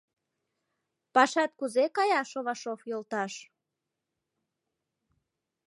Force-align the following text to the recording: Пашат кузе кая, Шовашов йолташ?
Пашат 1.13 1.51
кузе 1.59 1.85
кая, 1.95 2.21
Шовашов 2.31 2.79
йолташ? 2.89 3.33